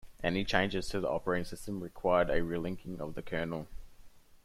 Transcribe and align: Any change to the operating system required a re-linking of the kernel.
Any 0.23 0.43
change 0.43 0.73
to 0.73 0.99
the 0.99 1.07
operating 1.07 1.45
system 1.45 1.79
required 1.79 2.31
a 2.31 2.43
re-linking 2.43 2.99
of 2.99 3.13
the 3.13 3.21
kernel. 3.21 3.67